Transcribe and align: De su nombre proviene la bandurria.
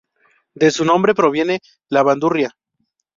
De 0.55 0.71
su 0.71 0.83
nombre 0.83 1.13
proviene 1.13 1.59
la 1.89 2.01
bandurria. 2.01 2.55